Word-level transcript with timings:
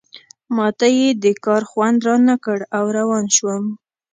ما 0.55 0.67
ته 0.77 0.87
یې 0.97 1.09
دې 1.23 1.31
کار 1.45 1.63
خوند 1.69 1.99
رانه 2.07 2.35
کړ 2.45 2.59
او 2.77 2.85
روان 2.97 3.25
شوم. 3.35 3.65